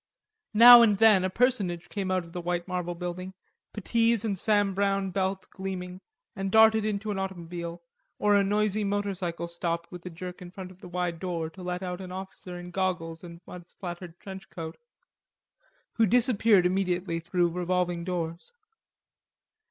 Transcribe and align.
Now 0.55 0.81
and 0.81 0.97
then 0.97 1.23
a 1.23 1.29
personage 1.29 1.87
came 1.87 2.09
out 2.09 2.25
of 2.25 2.33
the 2.33 2.41
white 2.41 2.67
marble 2.67 2.95
building, 2.95 3.35
puttees 3.71 4.25
and 4.25 4.33
Sam 4.35 4.73
Browne 4.73 5.11
belt 5.11 5.47
gleaming, 5.51 6.01
and 6.35 6.51
darted 6.51 6.83
into 6.85 7.11
an 7.11 7.19
automobile, 7.19 7.83
or 8.17 8.33
a 8.33 8.43
noisy 8.43 8.83
motorcycle 8.83 9.47
stopped 9.47 9.91
with 9.91 10.03
a 10.07 10.09
jerk 10.09 10.41
in 10.41 10.49
front 10.49 10.71
of 10.71 10.79
the 10.79 10.87
wide 10.89 11.19
door 11.19 11.51
to 11.51 11.61
let 11.61 11.83
out 11.83 12.01
an 12.01 12.11
officer 12.11 12.57
in 12.57 12.71
goggles 12.71 13.23
and 13.23 13.41
mud 13.45 13.69
splattered 13.69 14.19
trench 14.19 14.49
coat, 14.49 14.75
who 15.93 16.07
disappeared 16.07 16.65
immediately 16.65 17.19
through 17.19 17.49
revolving 17.49 18.03
doors. 18.03 18.53